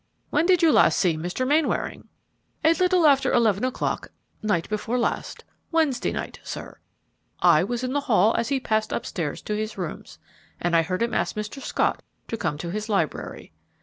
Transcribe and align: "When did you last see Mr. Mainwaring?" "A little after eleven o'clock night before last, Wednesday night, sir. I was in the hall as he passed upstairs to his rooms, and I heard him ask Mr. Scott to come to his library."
"When 0.31 0.47
did 0.47 0.63
you 0.63 0.71
last 0.71 0.97
see 0.97 1.15
Mr. 1.15 1.47
Mainwaring?" 1.47 2.07
"A 2.65 2.73
little 2.73 3.05
after 3.05 3.31
eleven 3.31 3.63
o'clock 3.63 4.07
night 4.41 4.67
before 4.67 4.97
last, 4.97 5.43
Wednesday 5.71 6.11
night, 6.11 6.39
sir. 6.41 6.79
I 7.39 7.63
was 7.63 7.83
in 7.83 7.93
the 7.93 8.01
hall 8.09 8.33
as 8.35 8.47
he 8.49 8.59
passed 8.59 8.91
upstairs 8.91 9.43
to 9.43 9.53
his 9.55 9.77
rooms, 9.77 10.17
and 10.59 10.75
I 10.75 10.81
heard 10.81 11.03
him 11.03 11.13
ask 11.13 11.35
Mr. 11.35 11.61
Scott 11.61 12.01
to 12.29 12.35
come 12.35 12.57
to 12.57 12.71
his 12.71 12.89
library." 12.89 13.51